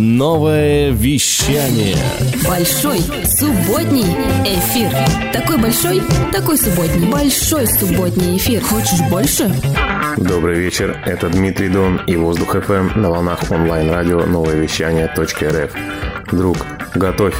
Новое 0.00 0.92
вещание. 0.92 1.96
Большой 2.46 3.00
субботний 3.26 4.06
эфир. 4.44 4.92
Такой 5.32 5.58
большой, 5.58 6.00
такой 6.30 6.56
субботний. 6.56 7.10
Большой 7.10 7.66
субботний 7.66 8.36
эфир. 8.36 8.62
Хочешь 8.62 9.00
больше? 9.10 9.52
Добрый 10.16 10.60
вечер, 10.60 11.02
это 11.04 11.28
Дмитрий 11.28 11.68
Дон 11.68 12.00
и 12.06 12.14
Воздух 12.14 12.54
ФМ 12.62 13.00
на 13.00 13.10
волнах 13.10 13.50
онлайн-радио 13.50 14.24
новое 14.24 14.54
вещание 14.54 15.08
.рф. 15.08 15.72
Друг, 16.30 16.58
готовь 16.94 17.34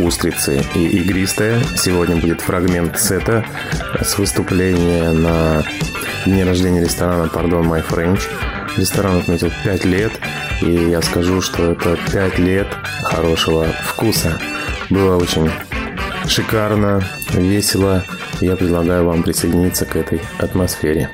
устрицы 0.00 0.64
и 0.74 0.88
игристое. 0.98 1.62
Сегодня 1.76 2.16
будет 2.16 2.40
фрагмент 2.40 2.98
сета 2.98 3.44
с 4.02 4.18
выступления 4.18 5.12
на 5.12 5.62
дне 6.26 6.42
рождения 6.42 6.80
ресторана 6.80 7.30
Pardon 7.32 7.62
My 7.62 7.86
French. 7.88 8.22
Ресторан 8.76 9.18
отметил 9.18 9.52
5 9.64 9.84
лет, 9.84 10.12
и 10.60 10.70
я 10.72 11.00
скажу, 11.02 11.40
что 11.40 11.72
это 11.72 11.96
5 12.12 12.38
лет 12.38 12.66
хорошего 13.02 13.66
вкуса. 13.84 14.38
Было 14.90 15.16
очень 15.16 15.50
шикарно, 16.26 17.02
весело. 17.32 18.04
Я 18.40 18.56
предлагаю 18.56 19.04
вам 19.04 19.22
присоединиться 19.22 19.86
к 19.86 19.94
этой 19.96 20.20
атмосфере. 20.38 21.08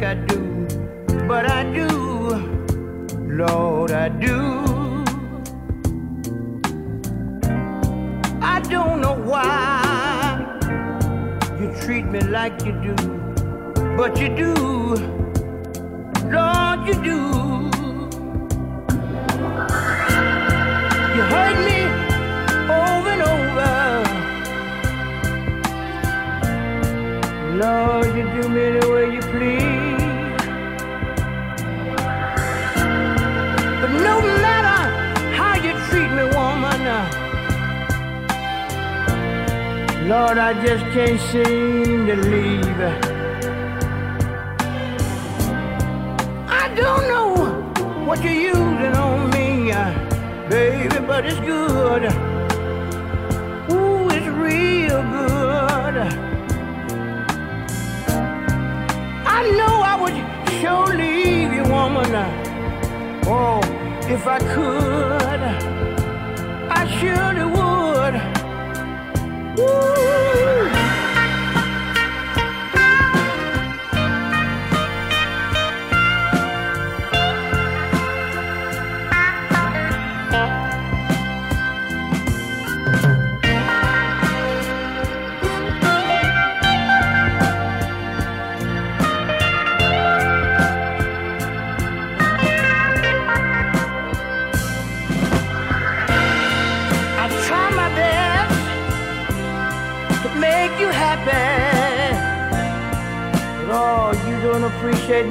Like 0.00 0.29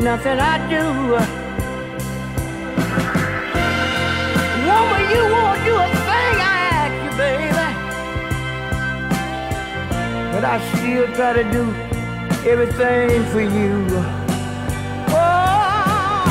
nothing 0.10 0.40
I 0.40 0.58
do. 0.74 0.84
Woman, 4.68 5.04
you 5.14 5.24
won't 5.36 5.62
do 5.70 5.74
a 5.86 5.90
thing 6.08 6.36
I 6.54 6.58
ask 6.80 6.96
you, 7.06 7.12
baby. 7.24 7.68
But 10.34 10.44
I 10.54 10.56
still 10.72 11.08
try 11.18 11.32
to 11.40 11.46
do 11.58 11.64
everything 12.52 13.24
for 13.32 13.44
you. 13.58 13.72
Oh, 15.14 16.24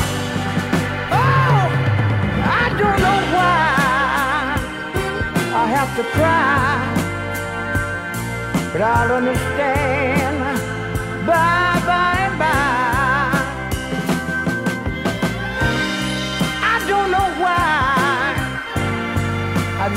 oh, 1.21 1.65
I 2.61 2.65
don't 2.81 2.99
know 3.05 3.19
why. 3.35 3.63
I 5.61 5.63
have 5.77 5.91
to 5.99 6.03
cry, 6.17 6.77
but 8.73 8.81
I'll 8.81 9.13
understand 9.19 10.37
by 11.25 11.58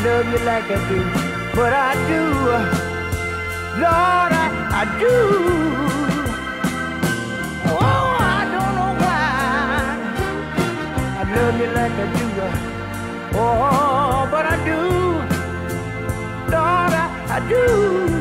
love 0.05 0.27
you 0.33 0.39
like 0.45 0.65
I 0.65 0.79
do, 0.89 0.99
but 1.55 1.73
I 1.73 1.95
do, 2.11 2.23
Lord, 3.83 4.33
I, 4.45 4.47
I 4.81 4.85
do. 4.99 5.17
Oh, 7.71 8.17
I 8.19 8.43
don't 8.53 8.75
know 8.79 8.93
why 9.03 9.23
I 11.19 11.25
love 11.35 11.57
you 11.61 11.69
like 11.79 11.93
I 11.93 12.07
do, 12.19 12.27
oh, 13.39 14.29
but 14.31 14.45
I 14.45 14.57
do, 14.65 14.81
Lord, 16.51 16.93
I, 17.03 17.07
I 17.37 17.39
do. 17.49 18.12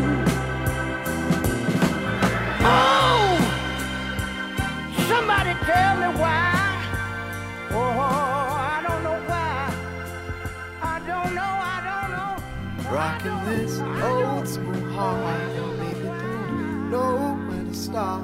rocking 13.24 13.46
this 13.46 13.80
old 13.80 14.48
school 14.48 14.90
hard. 14.92 15.52
Oh, 15.58 15.76
baby, 15.78 16.08
don't 16.08 16.90
know 16.90 17.38
where 17.48 17.64
to 17.64 17.74
start. 17.74 18.24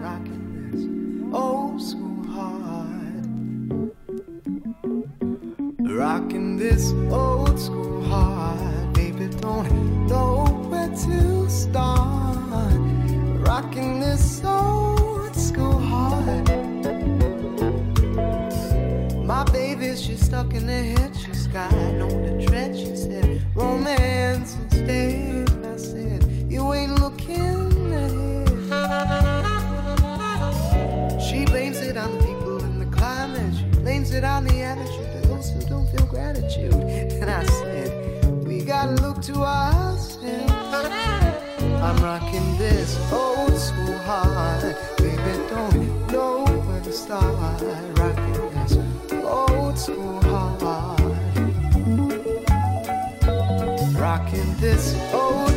Rocking 0.00 0.70
this 0.70 1.34
old 1.34 1.82
school 1.82 2.24
hard. 2.32 3.26
Rocking 5.80 6.56
this 6.56 6.92
old 7.10 7.60
school 7.60 8.02
hard. 8.04 8.92
Baby, 8.94 9.28
don't 9.40 10.06
know 10.06 10.44
where 10.68 10.88
to 10.88 11.50
start. 11.50 12.38
Rocking 13.46 14.00
this 14.00 14.42
old 14.44 15.36
school 15.36 15.78
hard. 15.78 16.48
My 19.26 19.44
baby, 19.52 19.96
she's 19.96 20.24
stuck 20.24 20.54
in 20.54 20.66
the 20.66 20.72
head. 20.72 21.14
She's 21.16 21.46
got 21.46 21.72
no 21.72 22.39
romance 23.60 24.56
instead. 24.56 25.50
I 25.66 25.76
said, 25.76 26.24
You 26.48 26.72
ain't 26.72 27.00
looking 27.00 27.92
ahead. 27.92 28.48
She 31.22 31.44
blames 31.44 31.80
it 31.80 31.96
on 31.96 32.18
the 32.18 32.24
people 32.24 32.62
and 32.64 32.80
the 32.80 32.86
climate. 32.96 33.54
She 33.56 33.64
blames 33.80 34.12
it 34.12 34.24
on 34.24 34.44
the 34.44 34.62
attitude 34.62 35.14
of 35.16 35.28
those 35.28 35.50
who 35.50 35.60
don't 35.68 35.88
feel 35.90 36.06
gratitude. 36.06 36.74
And 36.74 37.30
I 37.30 37.44
said, 37.44 38.46
We 38.46 38.64
gotta 38.64 38.94
look 39.02 39.20
to 39.22 39.34
ourselves. 39.44 40.52
I'm 41.86 41.98
rocking 42.02 42.58
this 42.58 42.98
old 43.12 43.56
school 43.56 43.98
heart. 43.98 44.76
Baby, 44.98 45.32
don't 45.50 46.12
know 46.12 46.44
where 46.66 46.80
to 46.82 46.92
start. 46.92 47.99
this. 54.60 54.94
old. 55.14 55.49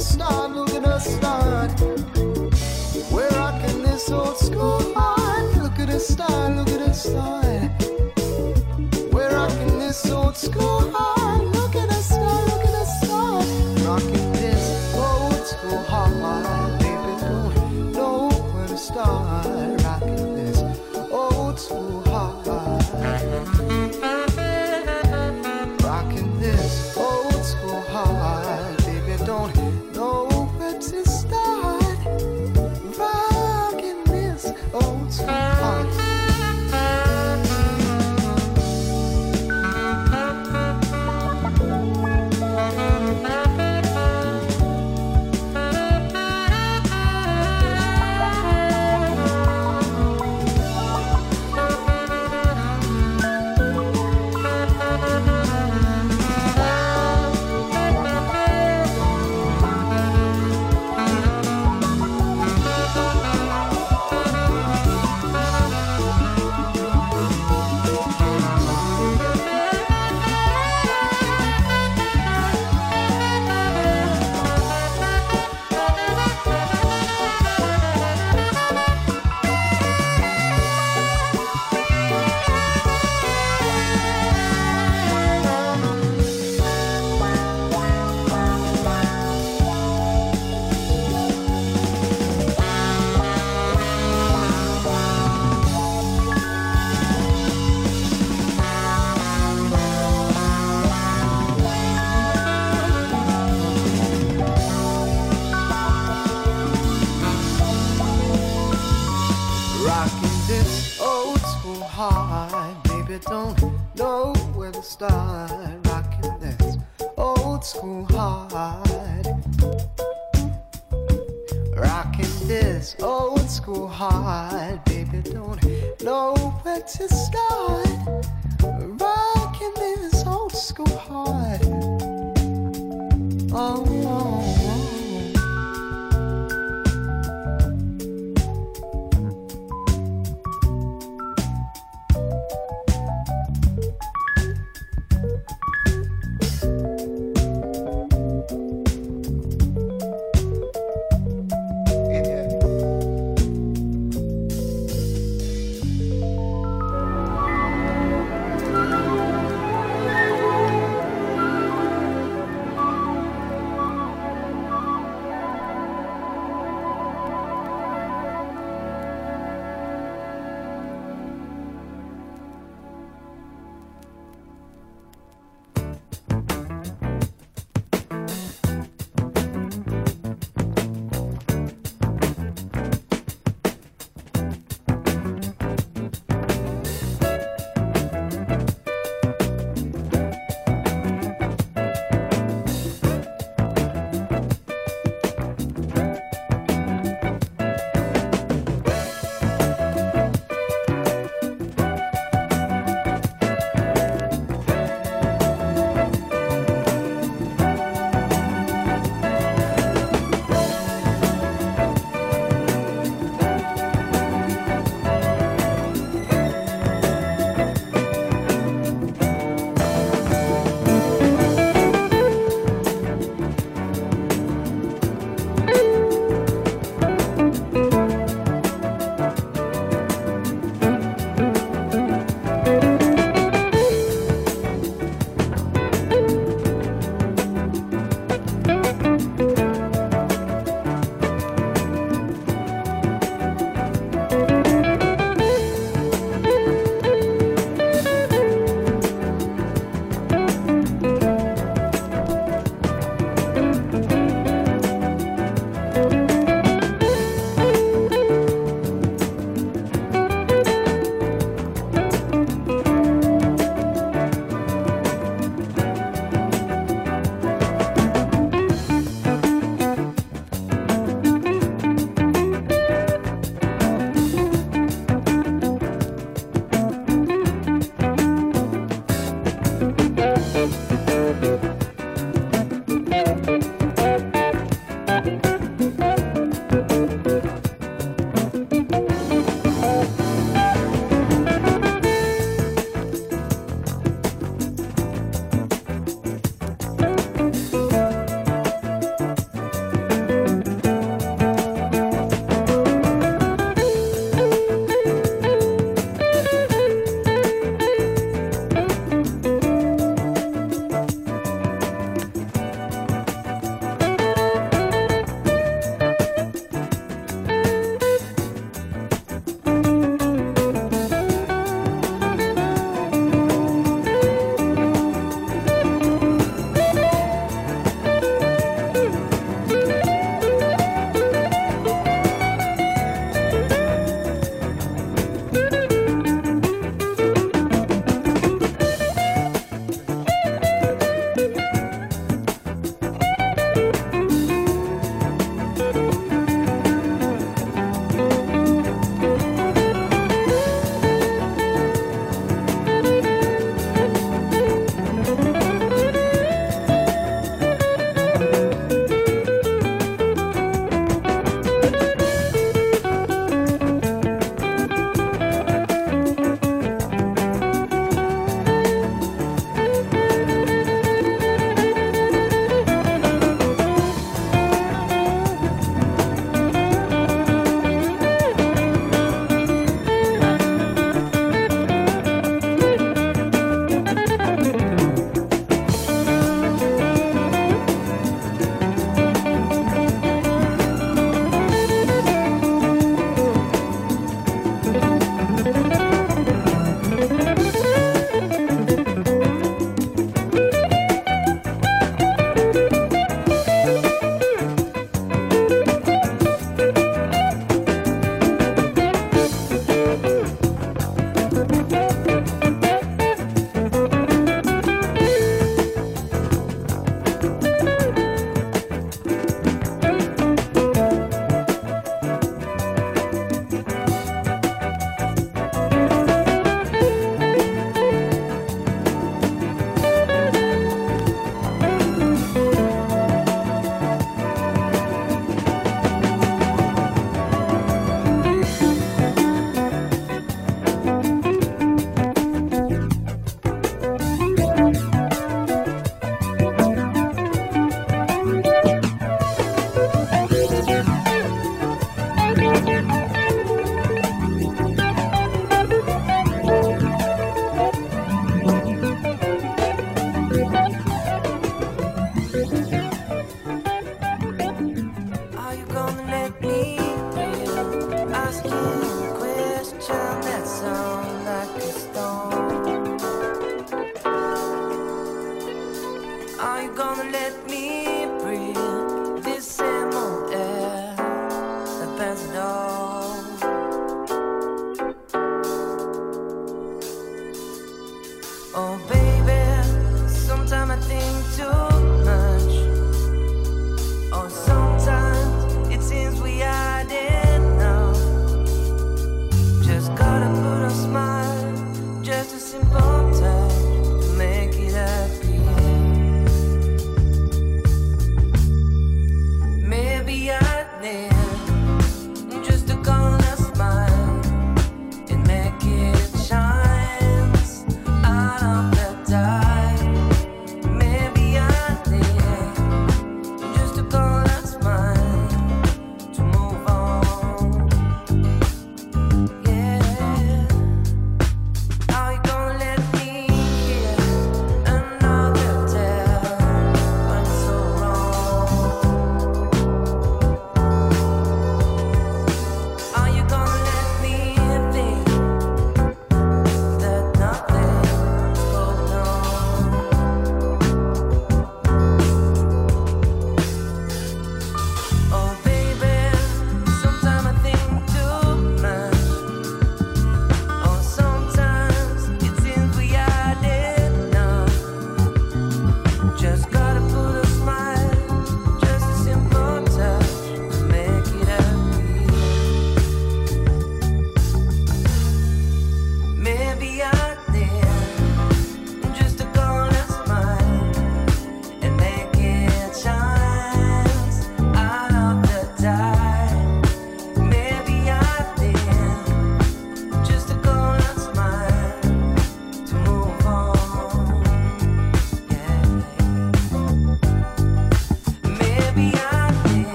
understand 0.00 0.69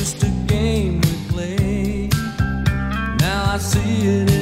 just 0.00 0.22
a 0.22 0.30
game 0.46 0.98
we 1.02 1.12
play. 1.28 2.08
Now 3.18 3.52
I 3.52 3.58
see 3.58 4.06
it. 4.06 4.39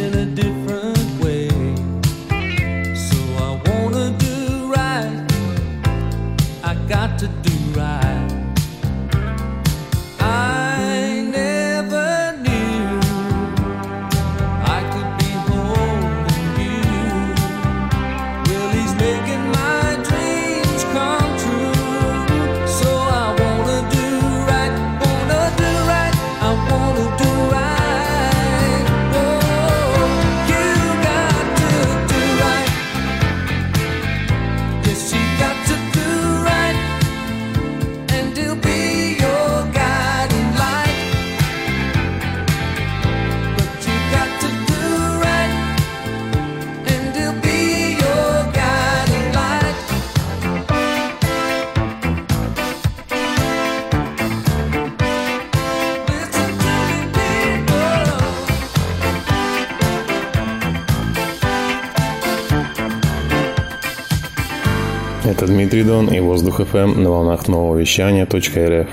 Дмитрий 65.48 65.82
Дон 65.82 66.08
и 66.08 66.20
Воздух 66.20 66.60
FM 66.60 66.98
на 66.98 67.10
волнах 67.10 67.48
нового 67.48 67.78
вещания 67.78 68.26
.рф. 68.26 68.88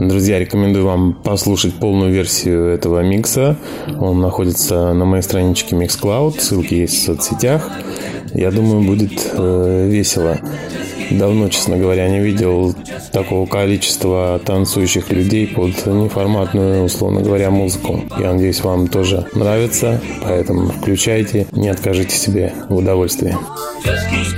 Друзья, 0.00 0.38
рекомендую 0.38 0.86
вам 0.86 1.12
послушать 1.12 1.74
полную 1.74 2.10
версию 2.10 2.68
этого 2.68 3.00
микса. 3.00 3.58
Он 4.00 4.22
находится 4.22 4.94
на 4.94 5.04
моей 5.04 5.22
страничке 5.22 5.76
Mixcloud, 5.76 6.40
ссылки 6.40 6.72
есть 6.72 6.94
в 6.94 7.04
соцсетях. 7.04 7.70
Я 8.32 8.50
думаю, 8.50 8.80
будет 8.80 9.30
э, 9.34 9.88
весело. 9.90 10.38
Давно, 11.10 11.50
честно 11.50 11.76
говоря, 11.76 12.08
не 12.08 12.20
видел 12.20 12.74
такого 13.12 13.44
количества 13.44 14.40
танцующих 14.42 15.12
людей 15.12 15.46
под 15.46 15.84
неформатную, 15.84 16.84
условно 16.84 17.20
говоря, 17.20 17.50
музыку. 17.50 18.00
Я 18.18 18.32
надеюсь, 18.32 18.62
вам 18.62 18.88
тоже 18.88 19.26
нравится, 19.34 20.00
поэтому 20.22 20.70
включайте, 20.70 21.46
не 21.52 21.68
откажите 21.68 22.16
себе 22.16 22.54
в 22.70 22.76
удовольствии. 22.76 23.36
it's 23.84 24.33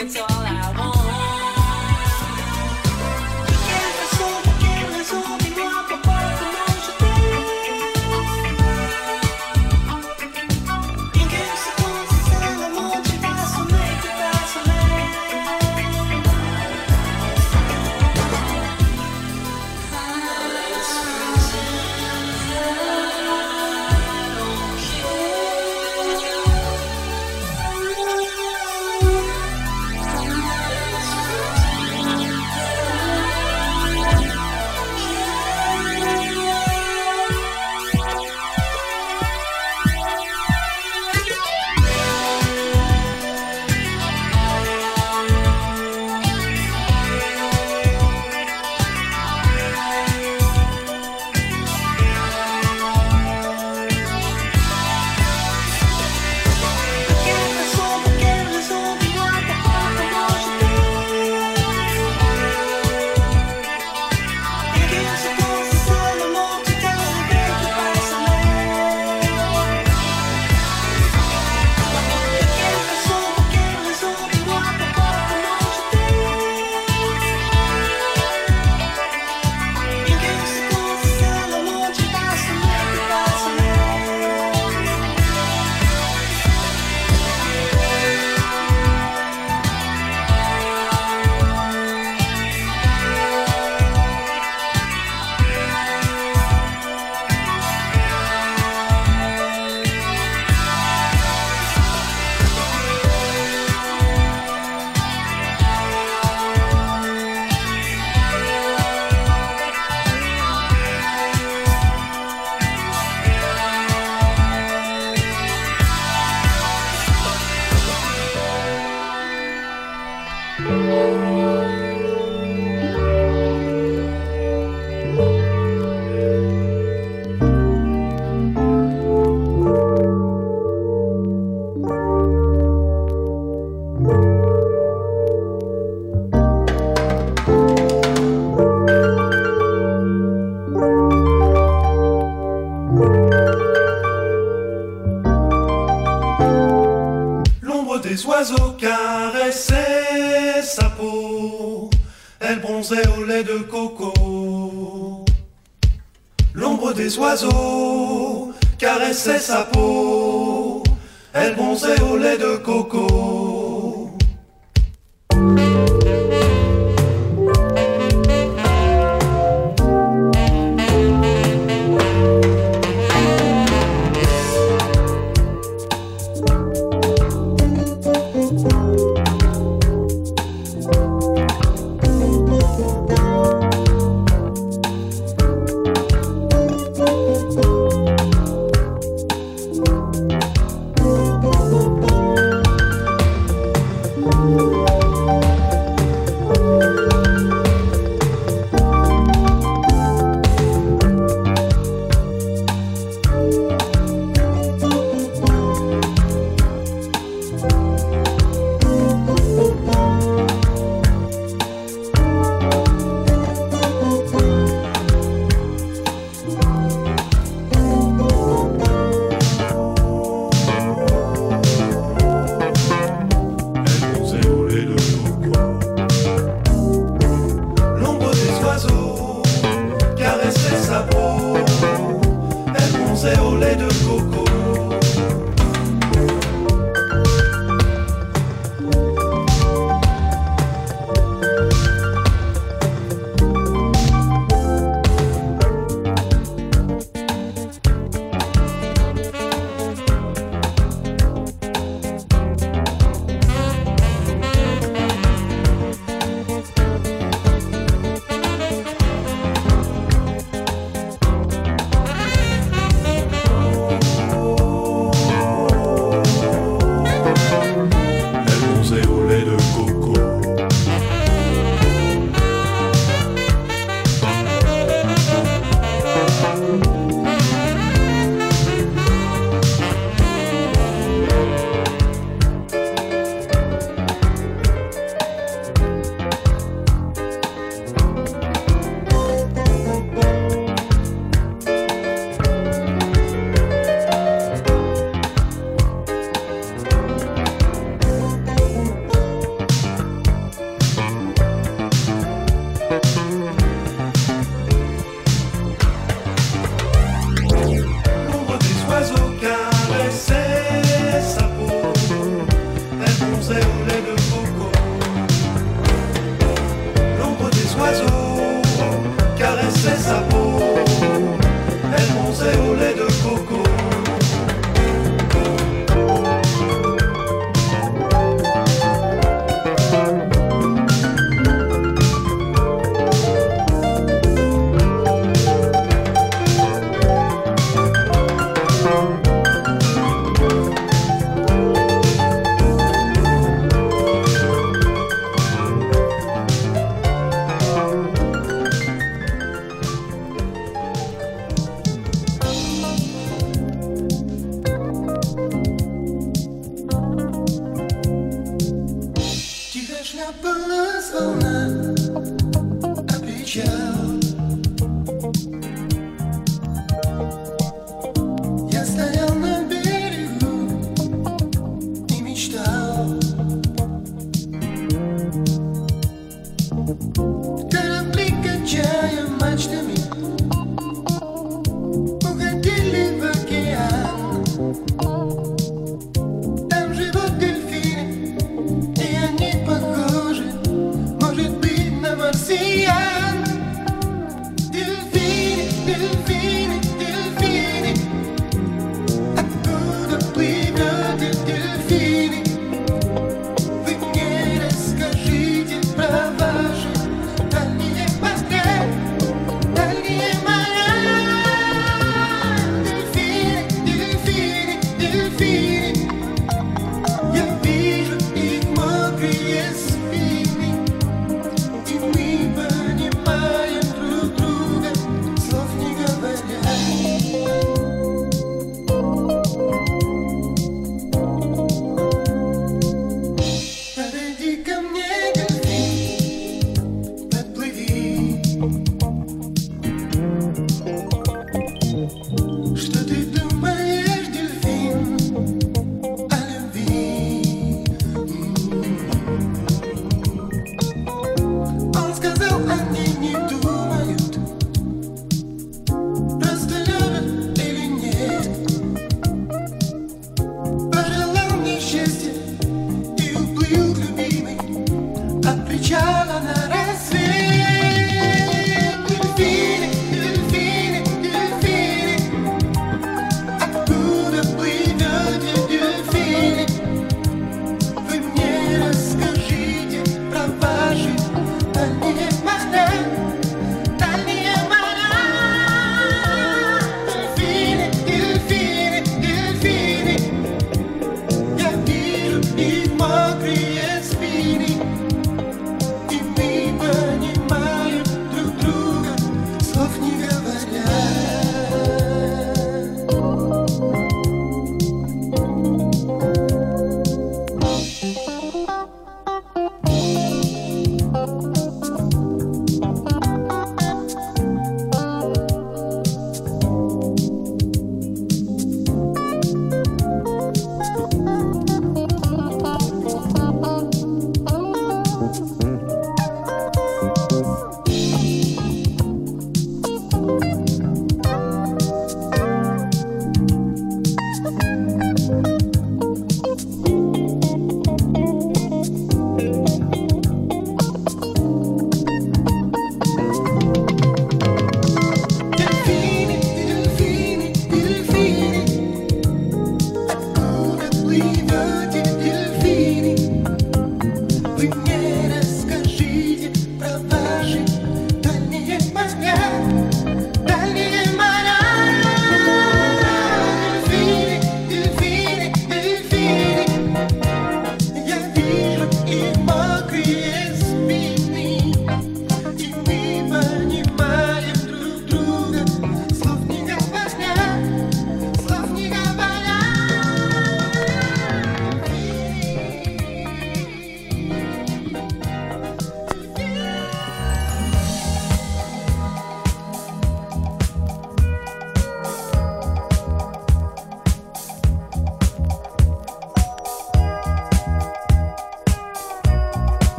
all 0.00 0.37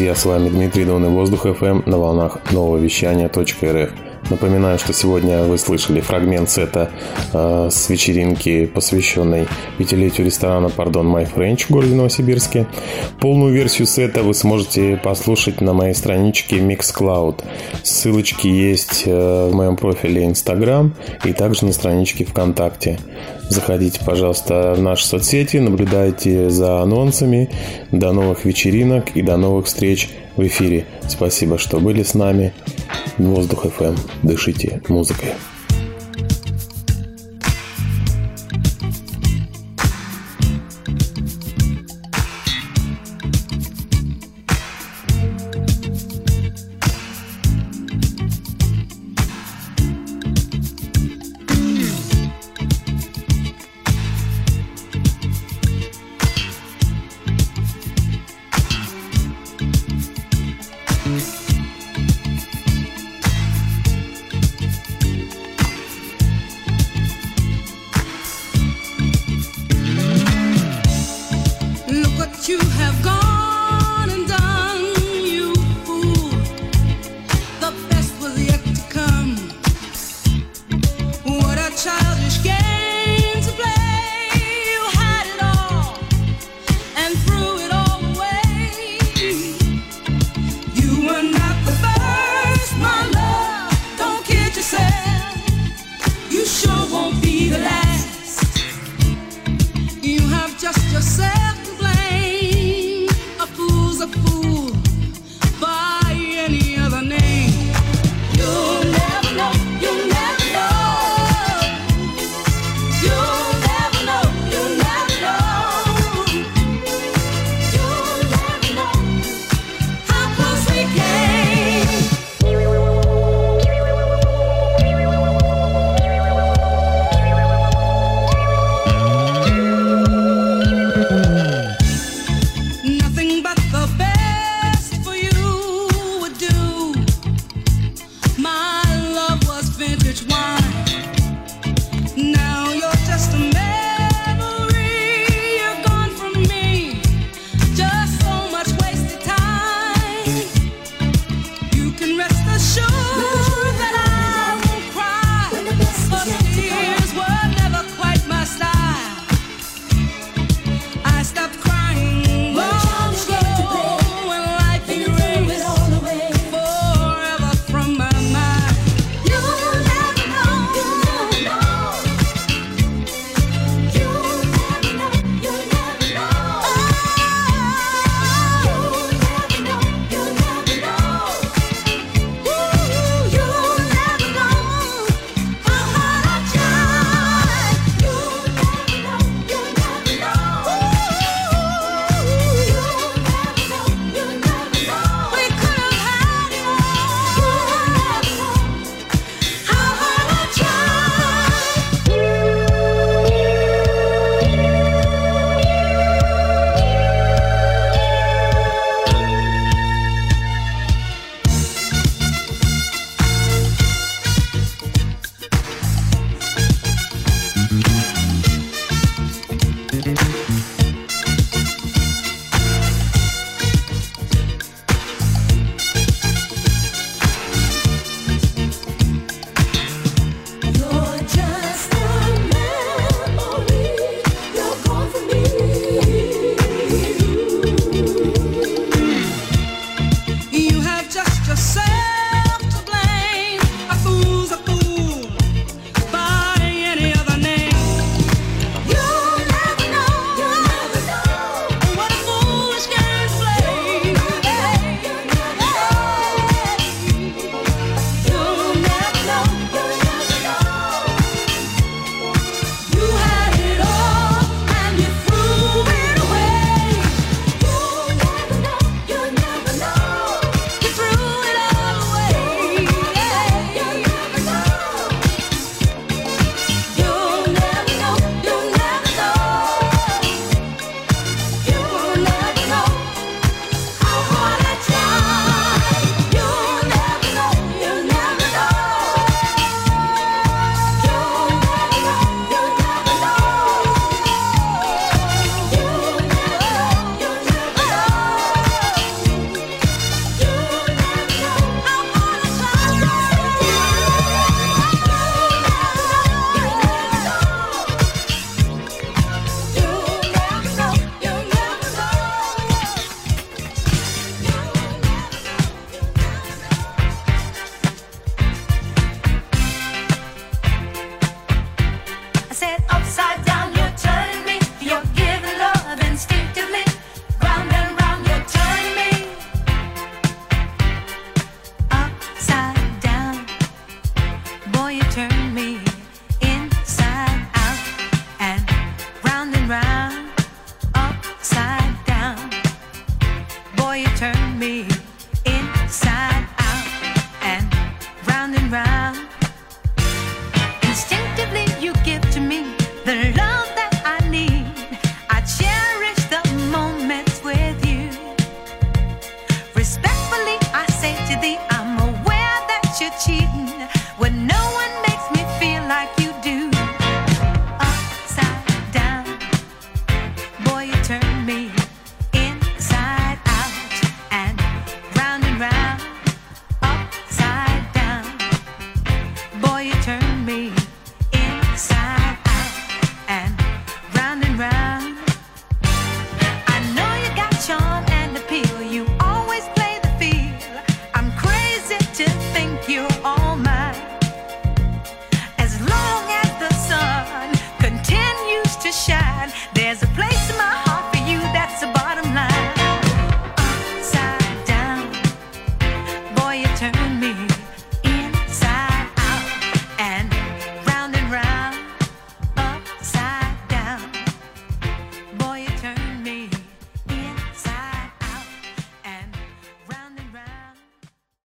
Друзья, 0.00 0.14
с 0.14 0.24
вами 0.24 0.48
Дмитрий 0.48 0.86
Дон 0.86 1.04
и 1.04 1.08
Воздух 1.08 1.44
FM 1.44 1.86
на 1.86 1.98
волнах 1.98 2.38
нового 2.52 2.78
вещания 2.78 3.28
.рф. 3.28 3.90
Напоминаю, 4.30 4.78
что 4.78 4.92
сегодня 4.92 5.42
вы 5.42 5.58
слышали 5.58 6.00
фрагмент 6.00 6.48
сета 6.48 6.90
э, 7.32 7.68
с 7.68 7.88
вечеринки, 7.90 8.66
посвященной 8.66 9.48
пятилетию 9.76 10.24
ресторана 10.24 10.70
Пардон 10.70 11.08
My 11.08 11.28
French 11.28 11.64
в 11.64 11.70
городе 11.70 11.96
Новосибирске. 11.96 12.68
Полную 13.18 13.52
версию 13.52 13.88
сета 13.88 14.22
вы 14.22 14.32
сможете 14.34 14.96
послушать 15.02 15.60
на 15.60 15.72
моей 15.72 15.94
страничке 15.94 16.58
Mixcloud. 16.58 17.42
Ссылочки 17.82 18.46
есть 18.46 19.02
э, 19.06 19.48
в 19.50 19.52
моем 19.52 19.76
профиле 19.76 20.24
Instagram 20.26 20.94
и 21.24 21.32
также 21.32 21.66
на 21.66 21.72
страничке 21.72 22.24
ВКонтакте. 22.24 23.00
Заходите, 23.48 23.98
пожалуйста, 24.06 24.74
в 24.76 24.80
наши 24.80 25.06
соцсети, 25.06 25.56
наблюдайте 25.56 26.50
за 26.50 26.82
анонсами. 26.82 27.50
До 27.90 28.12
новых 28.12 28.44
вечеринок 28.44 29.16
и 29.16 29.22
до 29.22 29.36
новых 29.36 29.66
встреч 29.66 30.08
в 30.36 30.46
эфире. 30.46 30.86
Спасибо, 31.08 31.58
что 31.58 31.80
были 31.80 32.02
с 32.02 32.14
нами. 32.14 32.52
Воздух 33.18 33.66
FM. 33.66 33.98
Дышите 34.22 34.82
музыкой. 34.88 35.34